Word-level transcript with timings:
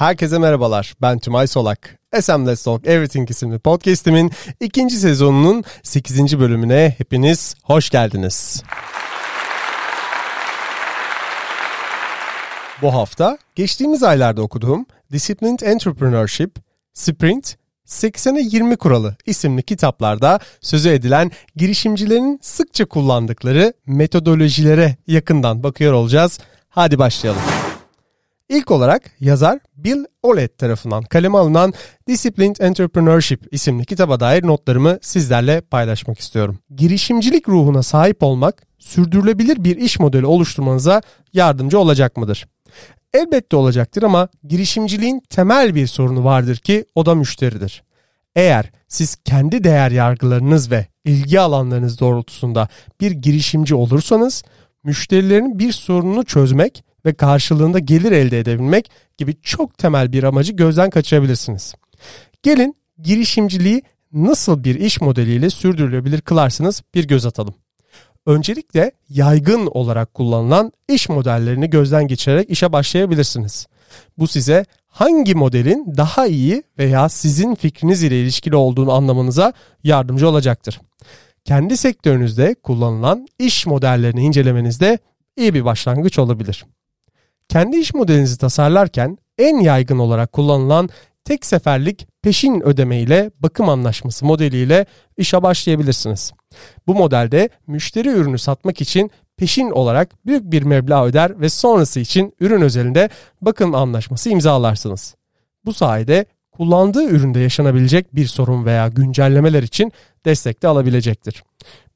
Herkese 0.00 0.38
merhabalar. 0.38 0.94
Ben 1.02 1.18
Tümay 1.18 1.46
Solak. 1.46 1.98
SM 2.20 2.46
Let's 2.46 2.62
Talk 2.62 2.86
Everything 2.86 3.30
isimli 3.30 3.58
podcastimin 3.58 4.30
ikinci 4.60 4.96
sezonunun 4.96 5.64
8. 5.82 6.40
bölümüne 6.40 6.94
hepiniz 6.98 7.54
hoş 7.62 7.90
geldiniz. 7.90 8.62
Bu 12.82 12.94
hafta 12.94 13.38
geçtiğimiz 13.54 14.02
aylarda 14.02 14.42
okuduğum 14.42 14.86
Disciplined 15.12 15.60
Entrepreneurship, 15.60 16.56
Sprint, 16.94 17.56
80'e 17.86 18.42
20 18.42 18.76
kuralı 18.76 19.16
isimli 19.26 19.62
kitaplarda 19.62 20.38
sözü 20.60 20.88
edilen 20.88 21.30
girişimcilerin 21.56 22.38
sıkça 22.42 22.84
kullandıkları 22.84 23.72
metodolojilere 23.86 24.96
yakından 25.06 25.62
bakıyor 25.62 25.92
olacağız. 25.92 26.38
Hadi 26.68 26.98
başlayalım. 26.98 27.69
İlk 28.50 28.70
olarak 28.70 29.10
yazar 29.20 29.58
Bill 29.76 30.04
Olet 30.22 30.58
tarafından 30.58 31.02
kaleme 31.02 31.38
alınan 31.38 31.74
Disciplined 32.08 32.56
Entrepreneurship 32.60 33.46
isimli 33.50 33.84
kitaba 33.84 34.20
dair 34.20 34.46
notlarımı 34.46 34.98
sizlerle 35.02 35.60
paylaşmak 35.60 36.18
istiyorum. 36.18 36.58
Girişimcilik 36.76 37.48
ruhuna 37.48 37.82
sahip 37.82 38.22
olmak 38.22 38.62
sürdürülebilir 38.78 39.64
bir 39.64 39.76
iş 39.76 39.98
modeli 39.98 40.26
oluşturmanıza 40.26 41.02
yardımcı 41.32 41.78
olacak 41.78 42.16
mıdır? 42.16 42.46
Elbette 43.14 43.56
olacaktır 43.56 44.02
ama 44.02 44.28
girişimciliğin 44.44 45.22
temel 45.30 45.74
bir 45.74 45.86
sorunu 45.86 46.24
vardır 46.24 46.56
ki 46.56 46.84
o 46.94 47.06
da 47.06 47.14
müşteridir. 47.14 47.84
Eğer 48.36 48.70
siz 48.88 49.16
kendi 49.24 49.64
değer 49.64 49.90
yargılarınız 49.90 50.70
ve 50.70 50.86
ilgi 51.04 51.40
alanlarınız 51.40 52.00
doğrultusunda 52.00 52.68
bir 53.00 53.10
girişimci 53.10 53.74
olursanız 53.74 54.42
müşterilerin 54.84 55.58
bir 55.58 55.72
sorununu 55.72 56.24
çözmek 56.24 56.89
ve 57.06 57.14
karşılığında 57.14 57.78
gelir 57.78 58.12
elde 58.12 58.40
edebilmek 58.40 58.90
gibi 59.18 59.36
çok 59.42 59.78
temel 59.78 60.12
bir 60.12 60.22
amacı 60.22 60.52
gözden 60.52 60.90
kaçırabilirsiniz. 60.90 61.74
Gelin 62.42 62.76
girişimciliği 63.02 63.82
nasıl 64.12 64.64
bir 64.64 64.74
iş 64.74 65.00
modeliyle 65.00 65.50
sürdürülebilir 65.50 66.20
kılarsınız 66.20 66.82
bir 66.94 67.08
göz 67.08 67.26
atalım. 67.26 67.54
Öncelikle 68.26 68.92
yaygın 69.08 69.66
olarak 69.66 70.14
kullanılan 70.14 70.72
iş 70.88 71.08
modellerini 71.08 71.70
gözden 71.70 72.08
geçirerek 72.08 72.50
işe 72.50 72.72
başlayabilirsiniz. 72.72 73.66
Bu 74.18 74.28
size 74.28 74.64
hangi 74.86 75.34
modelin 75.34 75.94
daha 75.96 76.26
iyi 76.26 76.62
veya 76.78 77.08
sizin 77.08 77.54
fikriniz 77.54 78.02
ile 78.02 78.22
ilişkili 78.22 78.56
olduğunu 78.56 78.92
anlamanıza 78.92 79.52
yardımcı 79.84 80.28
olacaktır. 80.28 80.80
Kendi 81.44 81.76
sektörünüzde 81.76 82.54
kullanılan 82.54 83.26
iş 83.38 83.66
modellerini 83.66 84.20
incelemenizde 84.20 84.98
iyi 85.36 85.54
bir 85.54 85.64
başlangıç 85.64 86.18
olabilir. 86.18 86.64
Kendi 87.50 87.76
iş 87.76 87.94
modelinizi 87.94 88.38
tasarlarken 88.38 89.18
en 89.38 89.60
yaygın 89.60 89.98
olarak 89.98 90.32
kullanılan 90.32 90.88
tek 91.24 91.46
seferlik 91.46 92.06
peşin 92.22 92.60
ödeme 92.66 93.00
ile 93.00 93.30
bakım 93.40 93.68
anlaşması 93.68 94.26
modeliyle 94.26 94.86
işe 95.16 95.42
başlayabilirsiniz. 95.42 96.32
Bu 96.86 96.94
modelde 96.94 97.48
müşteri 97.66 98.08
ürünü 98.08 98.38
satmak 98.38 98.80
için 98.80 99.10
peşin 99.36 99.70
olarak 99.70 100.26
büyük 100.26 100.52
bir 100.52 100.62
meblağ 100.62 101.06
öder 101.06 101.40
ve 101.40 101.48
sonrası 101.48 102.00
için 102.00 102.34
ürün 102.40 102.60
özelinde 102.60 103.08
bakım 103.42 103.74
anlaşması 103.74 104.30
imzalarsınız. 104.30 105.14
Bu 105.64 105.72
sayede 105.72 106.24
kullandığı 106.52 107.04
üründe 107.04 107.40
yaşanabilecek 107.40 108.14
bir 108.14 108.26
sorun 108.26 108.64
veya 108.64 108.88
güncellemeler 108.88 109.62
için 109.62 109.92
destek 110.24 110.62
de 110.62 110.68
alabilecektir. 110.68 111.44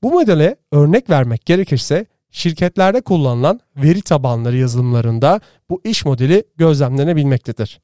Bu 0.02 0.10
modele 0.10 0.56
örnek 0.72 1.10
vermek 1.10 1.46
gerekirse 1.46 2.06
şirketlerde 2.34 3.00
kullanılan 3.00 3.60
veri 3.76 4.02
tabanları 4.02 4.56
yazılımlarında 4.56 5.40
bu 5.70 5.80
iş 5.84 6.04
modeli 6.04 6.44
gözlemlenebilmektedir. 6.56 7.80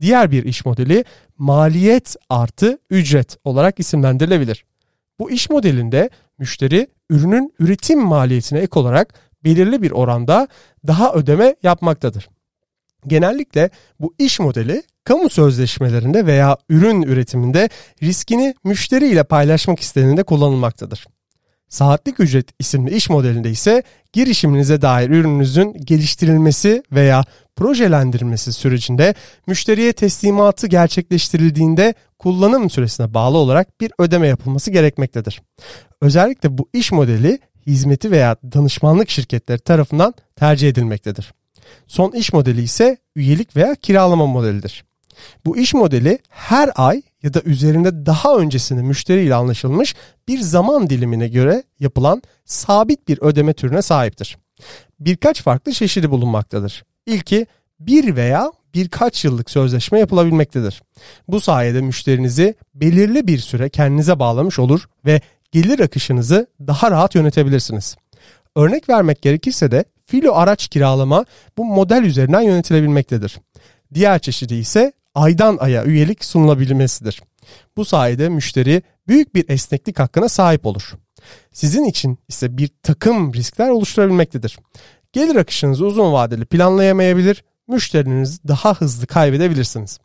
Diğer 0.00 0.30
bir 0.30 0.44
iş 0.44 0.64
modeli 0.64 1.04
maliyet 1.38 2.16
artı 2.28 2.78
ücret 2.90 3.36
olarak 3.44 3.80
isimlendirilebilir. 3.80 4.64
Bu 5.18 5.30
iş 5.30 5.50
modelinde 5.50 6.10
müşteri 6.38 6.86
ürünün 7.10 7.54
üretim 7.58 8.00
maliyetine 8.00 8.58
ek 8.58 8.80
olarak 8.80 9.14
belirli 9.44 9.82
bir 9.82 9.90
oranda 9.90 10.48
daha 10.86 11.12
ödeme 11.12 11.56
yapmaktadır. 11.62 12.28
Genellikle 13.06 13.70
bu 14.00 14.14
iş 14.18 14.40
modeli 14.40 14.82
kamu 15.04 15.30
sözleşmelerinde 15.30 16.26
veya 16.26 16.56
ürün 16.68 17.02
üretiminde 17.02 17.68
riskini 18.02 18.54
müşteri 18.64 19.08
ile 19.08 19.24
paylaşmak 19.24 19.80
istendiğinde 19.80 20.22
kullanılmaktadır. 20.22 21.06
Saatlik 21.68 22.20
ücret 22.20 22.48
isimli 22.58 22.96
iş 22.96 23.10
modelinde 23.10 23.50
ise 23.50 23.82
girişiminize 24.12 24.82
dair 24.82 25.10
ürününüzün 25.10 25.72
geliştirilmesi 25.72 26.82
veya 26.92 27.24
projelendirilmesi 27.56 28.52
sürecinde 28.52 29.14
müşteriye 29.46 29.92
teslimatı 29.92 30.66
gerçekleştirildiğinde 30.66 31.94
kullanım 32.18 32.70
süresine 32.70 33.14
bağlı 33.14 33.38
olarak 33.38 33.80
bir 33.80 33.92
ödeme 33.98 34.26
yapılması 34.26 34.70
gerekmektedir. 34.70 35.42
Özellikle 36.00 36.58
bu 36.58 36.68
iş 36.72 36.92
modeli 36.92 37.38
hizmeti 37.66 38.10
veya 38.10 38.36
danışmanlık 38.52 39.10
şirketleri 39.10 39.58
tarafından 39.58 40.14
tercih 40.36 40.68
edilmektedir. 40.68 41.32
Son 41.86 42.12
iş 42.12 42.32
modeli 42.32 42.62
ise 42.62 42.96
üyelik 43.16 43.56
veya 43.56 43.74
kiralama 43.74 44.26
modelidir. 44.26 44.84
Bu 45.46 45.56
iş 45.56 45.74
modeli 45.74 46.18
her 46.28 46.70
ay 46.74 47.02
ya 47.24 47.34
da 47.34 47.42
üzerinde 47.42 48.06
daha 48.06 48.36
öncesinde 48.36 48.82
müşteriyle 48.82 49.34
anlaşılmış 49.34 49.94
bir 50.28 50.40
zaman 50.40 50.90
dilimine 50.90 51.28
göre 51.28 51.62
yapılan 51.80 52.22
sabit 52.44 53.08
bir 53.08 53.18
ödeme 53.20 53.52
türüne 53.52 53.82
sahiptir. 53.82 54.38
Birkaç 55.00 55.42
farklı 55.42 55.72
çeşidi 55.72 56.10
bulunmaktadır. 56.10 56.84
İlki 57.06 57.46
bir 57.80 58.16
veya 58.16 58.52
birkaç 58.74 59.24
yıllık 59.24 59.50
sözleşme 59.50 59.98
yapılabilmektedir. 59.98 60.82
Bu 61.28 61.40
sayede 61.40 61.80
müşterinizi 61.80 62.54
belirli 62.74 63.26
bir 63.26 63.38
süre 63.38 63.68
kendinize 63.68 64.18
bağlamış 64.18 64.58
olur 64.58 64.88
ve 65.06 65.20
gelir 65.52 65.80
akışınızı 65.80 66.46
daha 66.60 66.90
rahat 66.90 67.14
yönetebilirsiniz. 67.14 67.96
Örnek 68.56 68.88
vermek 68.88 69.22
gerekirse 69.22 69.70
de 69.70 69.84
filo 70.06 70.34
araç 70.34 70.68
kiralama 70.68 71.24
bu 71.56 71.64
model 71.64 72.02
üzerinden 72.02 72.40
yönetilebilmektedir. 72.40 73.38
Diğer 73.94 74.18
çeşidi 74.18 74.54
ise 74.54 74.92
aydan 75.14 75.56
aya 75.60 75.84
üyelik 75.84 76.24
sunulabilmesidir. 76.24 77.22
Bu 77.76 77.84
sayede 77.84 78.28
müşteri 78.28 78.82
büyük 79.08 79.34
bir 79.34 79.48
esneklik 79.48 79.98
hakkına 79.98 80.28
sahip 80.28 80.66
olur. 80.66 80.92
Sizin 81.52 81.84
için 81.84 82.18
ise 82.28 82.58
bir 82.58 82.70
takım 82.82 83.34
riskler 83.34 83.68
oluşturabilmektedir. 83.68 84.58
Gelir 85.12 85.36
akışınızı 85.36 85.86
uzun 85.86 86.12
vadeli 86.12 86.44
planlayamayabilir, 86.44 87.44
müşterinizi 87.68 88.48
daha 88.48 88.74
hızlı 88.74 89.06
kaybedebilirsiniz. 89.06 89.98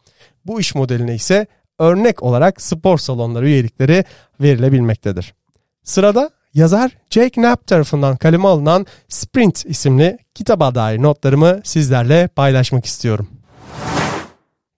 Bu 0.46 0.60
iş 0.60 0.76
modeline 0.76 1.16
ise 1.16 1.48
örnek 1.80 2.24
olarak 2.24 2.62
spor 2.62 2.98
salonları 2.98 3.48
üyelikleri 3.48 4.06
verilebilmektedir. 4.42 5.34
Sırada 5.84 6.30
yazar 6.54 6.92
Jake 7.10 7.30
Knapp 7.30 7.68
tarafından 7.68 8.18
kaleme 8.18 8.48
alınan 8.48 8.86
Sprint 9.08 9.66
isimli 9.66 10.18
kitaba 10.34 10.76
dair 10.76 11.02
notlarımı 11.02 11.62
sizlerle 11.64 12.28
paylaşmak 12.28 12.86
istiyorum. 12.86 13.39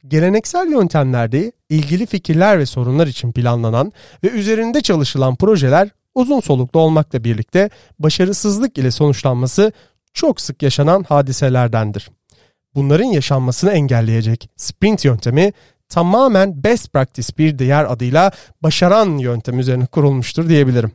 Geleneksel 0.07 0.67
yöntemlerde 0.67 1.51
ilgili 1.69 2.05
fikirler 2.05 2.59
ve 2.59 2.65
sorunlar 2.65 3.07
için 3.07 3.31
planlanan 3.31 3.91
ve 4.23 4.29
üzerinde 4.29 4.81
çalışılan 4.81 5.35
projeler 5.35 5.89
uzun 6.15 6.39
soluklu 6.39 6.79
olmakla 6.79 7.23
birlikte 7.23 7.69
başarısızlık 7.99 8.77
ile 8.77 8.91
sonuçlanması 8.91 9.71
çok 10.13 10.41
sık 10.41 10.63
yaşanan 10.63 11.03
hadiselerdendir. 11.03 12.09
Bunların 12.75 13.05
yaşanmasını 13.05 13.71
engelleyecek 13.71 14.49
sprint 14.57 15.05
yöntemi 15.05 15.53
tamamen 15.89 16.63
best 16.63 16.93
practice 16.93 17.37
bir 17.37 17.59
diğer 17.59 17.91
adıyla 17.91 18.31
başaran 18.63 19.17
yöntem 19.17 19.59
üzerine 19.59 19.85
kurulmuştur 19.85 20.49
diyebilirim. 20.49 20.91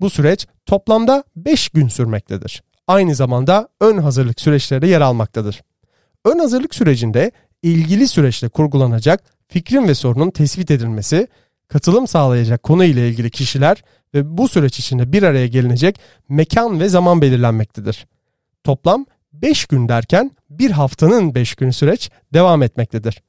Bu 0.00 0.10
süreç 0.10 0.46
toplamda 0.66 1.24
5 1.36 1.68
gün 1.68 1.88
sürmektedir. 1.88 2.62
Aynı 2.86 3.14
zamanda 3.14 3.68
ön 3.80 3.98
hazırlık 3.98 4.40
süreçleri 4.40 4.88
yer 4.88 5.00
almaktadır. 5.00 5.62
Ön 6.24 6.38
hazırlık 6.38 6.74
sürecinde 6.74 7.30
ilgili 7.64 8.08
süreçte 8.08 8.48
kurgulanacak 8.48 9.24
fikrin 9.48 9.88
ve 9.88 9.94
sorunun 9.94 10.30
tespit 10.30 10.70
edilmesi, 10.70 11.28
katılım 11.68 12.06
sağlayacak 12.06 12.62
konu 12.62 12.84
ile 12.84 13.08
ilgili 13.08 13.30
kişiler 13.30 13.84
ve 14.14 14.38
bu 14.38 14.48
süreç 14.48 14.78
içinde 14.78 15.12
bir 15.12 15.22
araya 15.22 15.46
gelinecek 15.46 16.00
mekan 16.28 16.80
ve 16.80 16.88
zaman 16.88 17.22
belirlenmektedir. 17.22 18.06
Toplam 18.64 19.06
5 19.32 19.66
gün 19.66 19.88
derken 19.88 20.30
bir 20.50 20.70
haftanın 20.70 21.34
5 21.34 21.54
günü 21.54 21.72
süreç 21.72 22.10
devam 22.32 22.62
etmektedir. 22.62 23.22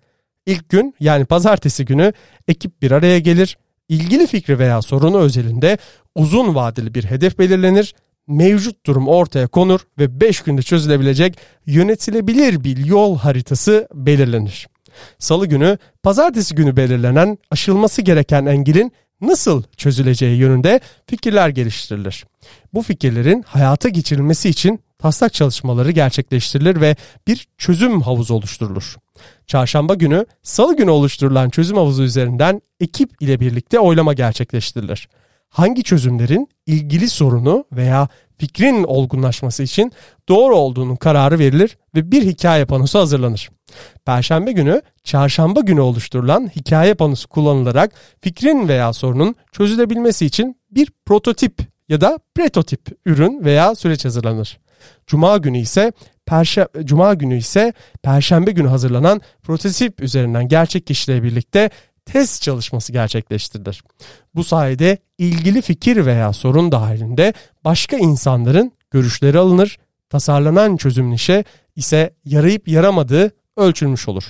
İlk 0.45 0.69
gün 0.69 0.95
yani 0.99 1.25
pazartesi 1.25 1.85
günü 1.85 2.13
ekip 2.47 2.81
bir 2.81 2.91
araya 2.91 3.19
gelir, 3.19 3.57
ilgili 3.89 4.27
fikri 4.27 4.59
veya 4.59 4.81
sorunu 4.81 5.17
özelinde 5.17 5.77
uzun 6.15 6.55
vadeli 6.55 6.93
bir 6.93 7.03
hedef 7.03 7.39
belirlenir, 7.39 7.95
mevcut 8.27 8.85
durum 8.85 9.07
ortaya 9.07 9.47
konur 9.47 9.79
ve 9.99 10.21
5 10.21 10.41
günde 10.41 10.61
çözülebilecek 10.61 11.37
yönetilebilir 11.65 12.63
bir 12.63 12.77
yol 12.77 13.17
haritası 13.17 13.87
belirlenir. 13.93 14.67
Salı 15.19 15.47
günü, 15.47 15.77
pazartesi 16.03 16.55
günü 16.55 16.75
belirlenen 16.75 17.37
aşılması 17.51 18.01
gereken 18.01 18.45
engelin 18.45 18.91
nasıl 19.21 19.63
çözüleceği 19.77 20.37
yönünde 20.37 20.79
fikirler 21.07 21.49
geliştirilir. 21.49 22.25
Bu 22.73 22.81
fikirlerin 22.81 23.41
hayata 23.47 23.89
geçirilmesi 23.89 24.49
için 24.49 24.79
taslak 24.99 25.33
çalışmaları 25.33 25.91
gerçekleştirilir 25.91 26.81
ve 26.81 26.95
bir 27.27 27.47
çözüm 27.57 28.01
havuzu 28.01 28.33
oluşturulur. 28.33 28.95
Çarşamba 29.47 29.93
günü, 29.93 30.25
salı 30.43 30.75
günü 30.77 30.89
oluşturulan 30.89 31.49
çözüm 31.49 31.77
havuzu 31.77 32.03
üzerinden 32.03 32.61
ekip 32.79 33.21
ile 33.21 33.39
birlikte 33.39 33.79
oylama 33.79 34.13
gerçekleştirilir. 34.13 35.09
Hangi 35.55 35.83
çözümlerin 35.83 36.49
ilgili 36.65 37.09
sorunu 37.09 37.65
veya 37.71 38.07
fikrin 38.37 38.83
olgunlaşması 38.83 39.63
için 39.63 39.91
doğru 40.29 40.55
olduğunun 40.55 40.95
kararı 40.95 41.39
verilir 41.39 41.77
ve 41.95 42.11
bir 42.11 42.25
hikaye 42.25 42.65
panosu 42.65 42.99
hazırlanır. 42.99 43.49
Perşembe 44.05 44.51
günü 44.51 44.81
çarşamba 45.03 45.59
günü 45.59 45.81
oluşturulan 45.81 46.51
hikaye 46.55 46.93
panosu 46.93 47.27
kullanılarak 47.27 47.91
fikrin 48.21 48.67
veya 48.67 48.93
sorunun 48.93 49.35
çözülebilmesi 49.51 50.25
için 50.25 50.61
bir 50.71 50.91
prototip 51.05 51.59
ya 51.89 52.01
da 52.01 52.19
prototip 52.35 52.97
ürün 53.05 53.45
veya 53.45 53.75
süreç 53.75 54.05
hazırlanır. 54.05 54.59
Cuma 55.07 55.37
günü 55.37 55.57
ise 55.57 55.91
Perşe 56.25 56.67
Cuma 56.83 57.13
günü 57.13 57.37
ise 57.37 57.73
Perşembe 58.03 58.51
günü 58.51 58.67
hazırlanan 58.67 59.21
prototip 59.43 60.01
üzerinden 60.01 60.47
gerçek 60.47 60.87
kişiyle 60.87 61.23
birlikte 61.23 61.69
test 62.05 62.41
çalışması 62.41 62.91
gerçekleştirilir. 62.91 63.83
Bu 64.35 64.43
sayede 64.43 64.97
ilgili 65.17 65.61
fikir 65.61 66.05
veya 66.05 66.33
sorun 66.33 66.71
dahilinde 66.71 67.33
başka 67.65 67.97
insanların 67.97 68.71
görüşleri 68.91 69.39
alınır, 69.39 69.77
tasarlanan 70.09 70.77
çözümün 70.77 71.11
işe 71.11 71.43
ise 71.75 72.13
yarayıp 72.25 72.67
yaramadığı 72.67 73.31
ölçülmüş 73.57 74.07
olur. 74.07 74.23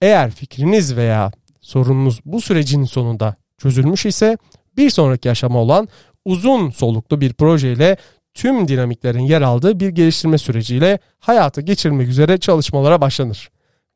Eğer 0.00 0.30
fikriniz 0.30 0.96
veya 0.96 1.30
sorununuz 1.60 2.20
bu 2.24 2.40
sürecin 2.40 2.84
sonunda 2.84 3.36
çözülmüş 3.58 4.06
ise 4.06 4.38
bir 4.76 4.90
sonraki 4.90 5.30
aşama 5.30 5.58
olan 5.58 5.88
uzun 6.24 6.70
soluklu 6.70 7.20
bir 7.20 7.32
projeyle 7.32 7.96
tüm 8.34 8.68
dinamiklerin 8.68 9.20
yer 9.20 9.42
aldığı 9.42 9.80
bir 9.80 9.88
geliştirme 9.88 10.38
süreciyle 10.38 10.98
hayata 11.18 11.60
geçirmek 11.60 12.08
üzere 12.08 12.38
çalışmalara 12.38 13.00
başlanır. 13.00 13.50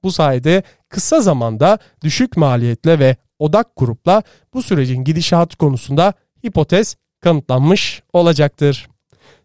Bu 0.04 0.12
sayede 0.12 0.62
kısa 0.88 1.20
zamanda 1.20 1.78
düşük 2.02 2.36
maliyetle 2.36 2.98
ve 2.98 3.16
odak 3.38 3.76
grupla 3.76 4.22
bu 4.54 4.62
sürecin 4.62 5.04
gidişatı 5.04 5.56
konusunda 5.56 6.12
hipotez 6.46 6.96
kanıtlanmış 7.20 8.02
olacaktır. 8.12 8.88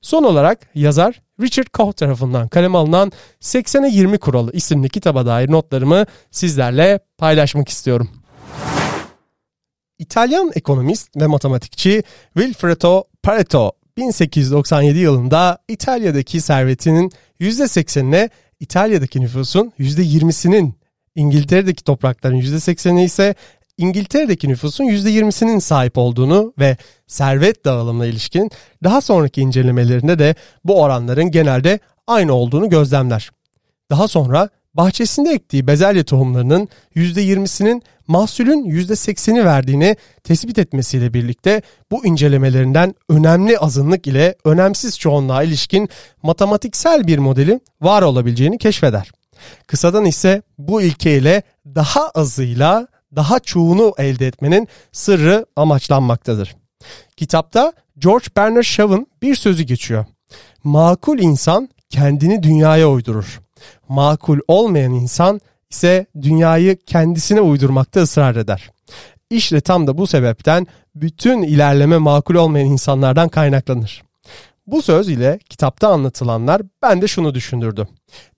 Son 0.02 0.24
olarak 0.24 0.70
yazar 0.76 1.22
Richard 1.42 1.68
Koch 1.68 1.96
tarafından 1.96 2.48
kaleme 2.48 2.78
alınan 2.78 3.12
80'e 3.42 3.90
20 3.90 4.18
kuralı 4.18 4.52
isimli 4.54 4.90
kitaba 4.90 5.26
dair 5.26 5.52
notlarımı 5.52 6.06
sizlerle 6.32 7.00
paylaşmak 7.18 7.70
istiyorum. 7.70 8.10
İtalyan 10.00 10.52
ekonomist 10.56 11.18
ve 11.18 11.28
matematikçi 11.28 12.04
Wilfredo 12.34 13.04
Pareto 13.24 13.72
1897 13.98 14.98
yılında 14.98 15.58
İtalya'daki 15.68 16.42
servetinin 16.42 17.12
%80'ine 17.42 18.30
İtalya'daki 18.60 19.22
nüfusun 19.22 19.74
%20'sinin 19.80 20.76
İngiltere'deki 21.16 21.84
toprakların 21.84 22.42
%80'i 22.42 23.04
ise 23.04 23.36
İngiltere'deki 23.78 24.50
nüfusun 24.50 24.84
%20'sinin 24.84 25.60
sahip 25.60 25.98
olduğunu 25.98 26.54
ve 26.60 26.78
servet 27.08 27.66
dağılımına 27.66 28.06
ilişkin 28.06 28.52
daha 28.84 29.02
sonraki 29.02 29.42
incelemelerinde 29.42 30.20
de 30.20 30.36
bu 30.64 30.82
oranların 30.82 31.32
genelde 31.32 31.80
aynı 32.08 32.34
olduğunu 32.34 32.70
gözlemler. 32.70 33.32
Daha 33.90 34.08
sonra 34.08 34.50
bahçesinde 34.78 35.30
ektiği 35.30 35.68
bezelye 35.68 36.04
tohumlarının 36.04 36.70
%20'sinin 36.96 37.84
mahsulün 38.08 38.66
%80'i 38.66 39.46
verdiğini 39.46 39.96
tespit 40.24 40.60
etmesiyle 40.60 41.14
birlikte 41.14 41.62
bu 41.92 42.06
incelemelerinden 42.06 42.96
önemli 43.10 43.60
azınlık 43.60 44.08
ile 44.08 44.36
önemsiz 44.46 45.00
çoğunluğa 45.00 45.44
ilişkin 45.44 45.90
matematiksel 46.24 47.08
bir 47.08 47.18
modelin 47.18 47.62
var 47.82 48.02
olabileceğini 48.02 48.58
keşfeder. 48.58 49.12
Kısadan 49.68 50.06
ise 50.06 50.42
bu 50.58 50.82
ilkeyle 50.82 51.44
daha 51.66 52.10
azıyla 52.10 52.88
daha 53.16 53.40
çoğunu 53.40 53.94
elde 53.98 54.28
etmenin 54.28 54.68
sırrı 54.92 55.46
amaçlanmaktadır. 55.56 56.56
Kitapta 57.18 57.74
George 57.98 58.26
Bernard 58.38 58.64
Shaw'ın 58.64 59.08
bir 59.22 59.36
sözü 59.36 59.64
geçiyor. 59.64 60.06
Makul 60.64 61.20
insan 61.20 61.70
kendini 61.90 62.44
dünyaya 62.44 62.90
uydurur. 62.90 63.47
Makul 63.90 64.40
olmayan 64.48 64.94
insan 64.94 65.42
ise 65.70 66.06
dünyayı 66.22 66.78
kendisine 66.86 67.42
uydurmakta 67.42 68.02
ısrar 68.02 68.36
eder. 68.36 68.72
İşte 69.30 69.62
tam 69.62 69.88
da 69.88 69.98
bu 69.98 70.08
sebepten 70.08 70.68
bütün 70.96 71.44
ilerleme 71.44 71.98
makul 71.98 72.36
olmayan 72.36 72.68
insanlardan 72.68 73.30
kaynaklanır. 73.30 74.04
Bu 74.68 74.82
söz 74.82 75.10
ile 75.10 75.40
kitapta 75.50 75.88
anlatılanlar 75.88 76.62
ben 76.82 77.02
de 77.02 77.08
şunu 77.08 77.36
düşündürdü. 77.36 77.88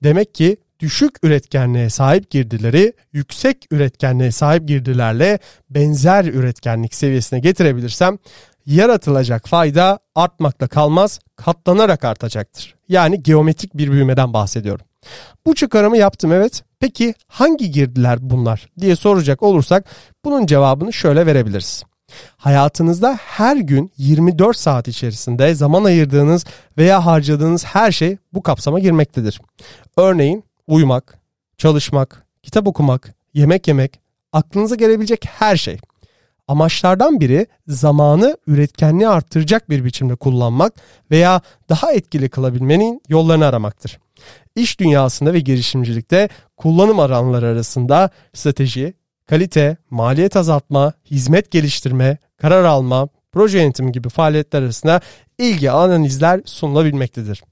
Demek 0.04 0.34
ki 0.36 0.57
düşük 0.80 1.16
üretkenliğe 1.24 1.90
sahip 1.90 2.30
girdileri 2.30 2.94
yüksek 3.13 3.57
üretkenliğe 3.72 4.31
sahip 4.31 4.68
girdilerle 4.68 5.40
benzer 5.69 6.25
üretkenlik 6.25 6.96
seviyesine 6.96 7.40
getirebilirsem 7.40 8.18
yaratılacak 8.66 9.50
fayda 9.50 10.00
artmakla 10.16 10.68
kalmaz 10.68 11.19
katlanarak 11.36 12.04
artacaktır. 12.04 12.75
Yani 12.90 13.24
geometrik 13.24 13.78
bir 13.78 13.92
büyümeden 13.92 14.34
bahsediyorum. 14.34 14.86
Bu 15.46 15.56
çıkarımı 15.56 15.98
yaptım 15.98 16.34
evet. 16.34 16.63
Peki 16.80 17.13
hangi 17.28 17.72
girdiler 17.72 18.18
bunlar 18.22 18.69
diye 18.80 18.96
soracak 18.96 19.44
olursak 19.44 19.86
bunun 20.25 20.46
cevabını 20.46 20.94
şöyle 20.94 21.25
verebiliriz. 21.25 21.84
Hayatınızda 22.38 23.18
her 23.22 23.57
gün 23.57 23.92
24 23.98 24.57
saat 24.57 24.88
içerisinde 24.88 25.56
zaman 25.56 25.84
ayırdığınız 25.84 26.46
veya 26.78 27.06
harcadığınız 27.06 27.66
her 27.66 27.92
şey 27.92 28.18
bu 28.34 28.44
kapsama 28.44 28.80
girmektedir. 28.80 29.42
Örneğin 29.98 30.44
uyumak, 30.68 31.19
çalışmak, 31.57 32.25
kitap 32.44 32.68
okumak, 32.68 33.16
yemek 33.34 33.68
yemek, 33.68 34.00
aklınıza 34.34 34.75
gelebilecek 34.75 35.25
her 35.25 35.57
şey. 35.57 35.78
Amaçlardan 36.48 37.19
biri 37.19 37.48
zamanı 37.68 38.38
üretkenliği 38.48 39.07
arttıracak 39.07 39.69
bir 39.69 39.86
biçimde 39.86 40.16
kullanmak 40.16 40.74
veya 41.12 41.42
daha 41.69 41.92
etkili 41.92 42.30
kılabilmenin 42.30 43.01
yollarını 43.10 43.46
aramaktır. 43.46 44.00
İş 44.59 44.79
dünyasında 44.79 45.33
ve 45.33 45.39
girişimcilikte 45.39 46.29
kullanım 46.57 47.00
alanları 47.00 47.45
arasında 47.45 48.09
strateji, 48.33 48.94
kalite, 49.27 49.77
maliyet 49.89 50.35
azaltma, 50.35 50.94
hizmet 51.11 51.51
geliştirme, 51.51 52.17
karar 52.38 52.63
alma, 52.63 53.07
proje 53.31 53.59
yönetimi 53.59 53.91
gibi 53.91 54.09
faaliyetler 54.09 54.61
arasında 54.61 55.01
ilgi 55.38 55.72
analizler 55.72 56.41
sunulabilmektedir. 56.45 57.43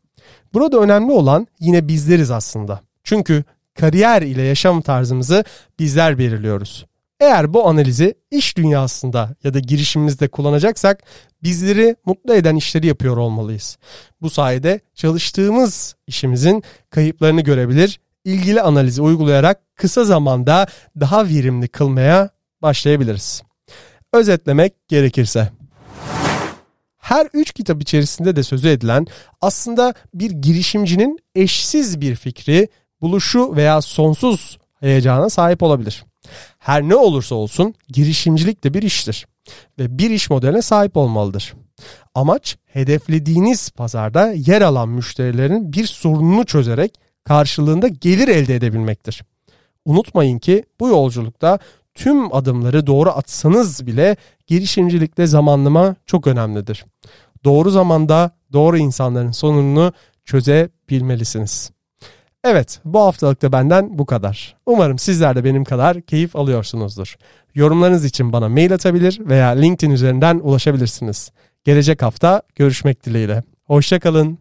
Burada 0.53 0.79
önemli 0.79 1.12
olan 1.12 1.48
yine 1.60 1.88
bizleriz 1.88 2.32
aslında. 2.32 2.82
Çünkü 3.03 3.43
kariyer 3.79 4.22
ile 4.22 4.41
yaşam 4.41 4.82
tarzımızı 4.82 5.43
bizler 5.79 6.17
belirliyoruz. 6.17 6.86
Eğer 7.19 7.53
bu 7.53 7.67
analizi 7.67 8.15
iş 8.31 8.57
dünyasında 8.57 9.36
ya 9.43 9.53
da 9.53 9.59
girişimimizde 9.59 10.27
kullanacaksak 10.27 11.03
bizleri 11.43 11.95
mutlu 12.05 12.33
eden 12.33 12.55
işleri 12.55 12.88
yapıyor 12.88 13.17
olmalıyız. 13.17 13.77
Bu 14.21 14.29
sayede 14.29 14.79
çalıştığımız 14.95 15.95
işimizin 16.07 16.63
kayıplarını 16.89 17.41
görebilir, 17.41 18.00
ilgili 18.25 18.62
analizi 18.62 19.01
uygulayarak 19.01 19.62
kısa 19.75 20.03
zamanda 20.03 20.67
daha 21.00 21.25
verimli 21.25 21.67
kılmaya 21.67 22.29
başlayabiliriz. 22.62 23.41
Özetlemek 24.13 24.88
gerekirse 24.88 25.50
her 26.97 27.27
üç 27.33 27.51
kitap 27.51 27.81
içerisinde 27.81 28.36
de 28.36 28.43
sözü 28.43 28.69
edilen 28.69 29.07
aslında 29.41 29.93
bir 30.13 30.31
girişimcinin 30.31 31.19
eşsiz 31.36 32.01
bir 32.01 32.15
fikri, 32.15 32.67
buluşu 33.01 33.55
veya 33.55 33.81
sonsuz 33.81 34.57
heyecana 34.79 35.29
sahip 35.29 35.63
olabilir. 35.63 36.07
Her 36.60 36.81
ne 36.81 36.96
olursa 36.96 37.36
olsun 37.36 37.74
girişimcilik 37.89 38.63
de 38.63 38.74
bir 38.74 38.84
iştir 38.84 39.27
ve 39.79 39.98
bir 39.98 40.10
iş 40.10 40.29
modeline 40.29 40.62
sahip 40.62 40.98
olmalıdır. 40.98 41.53
Amaç 42.15 42.57
hedeflediğiniz 42.65 43.69
pazarda 43.69 44.31
yer 44.31 44.62
alan 44.62 44.89
müşterilerin 44.89 45.74
bir 45.74 45.86
sorununu 45.86 46.46
çözerek 46.46 46.93
karşılığında 47.24 47.88
gelir 47.88 48.27
elde 48.27 48.55
edebilmektir. 48.55 49.24
Unutmayın 49.86 50.39
ki 50.39 50.63
bu 50.79 50.88
yolculukta 50.88 51.60
tüm 51.96 52.36
adımları 52.36 52.88
doğru 52.88 53.10
atsanız 53.10 53.88
bile 53.88 54.15
girişimcilikte 54.48 55.27
zamanlama 55.27 55.96
çok 56.05 56.27
önemlidir. 56.27 56.86
Doğru 57.43 57.69
zamanda 57.69 58.31
doğru 58.53 58.77
insanların 58.77 59.31
sorununu 59.31 59.93
çözebilmelisiniz. 60.25 61.72
Evet 62.44 62.79
bu 62.86 63.00
haftalıkta 63.00 63.51
benden 63.51 63.98
bu 63.98 64.06
kadar. 64.06 64.56
Umarım 64.65 65.00
sizler 65.00 65.36
de 65.36 65.44
benim 65.44 65.63
kadar 65.63 66.01
keyif 66.01 66.36
alıyorsunuzdur. 66.36 67.15
Yorumlarınız 67.56 68.06
için 68.06 68.34
bana 68.34 68.50
mail 68.50 68.74
atabilir 68.74 69.20
veya 69.20 69.48
LinkedIn 69.48 69.91
üzerinden 69.91 70.39
ulaşabilirsiniz. 70.44 71.32
Gelecek 71.63 72.01
hafta 72.01 72.41
görüşmek 72.56 73.06
dileğiyle. 73.06 73.44
Hoşçakalın. 73.65 74.39